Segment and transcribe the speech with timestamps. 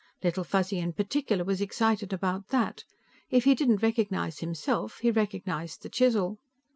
[0.23, 2.85] Little Fuzzy in particular was excited about that;
[3.29, 6.39] if he didn't recognize himself, he recognized the chisel.